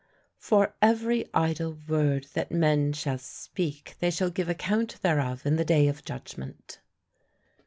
[0.39, 5.63] "For every idle word that men shall speak, they shall give account thereof in the
[5.63, 6.79] day of judgment."